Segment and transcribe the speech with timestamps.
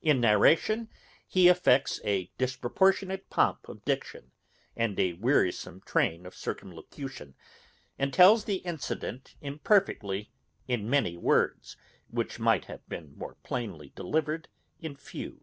[0.00, 0.88] In narration
[1.28, 4.30] he affects a disproportionate pomp of diction,
[4.74, 7.34] and a wearisome train of circumlocution,
[7.98, 10.32] and tells the incident imperfectly
[10.66, 11.76] in many words,
[12.08, 14.48] which might have been more plainly delivered
[14.80, 15.42] in few.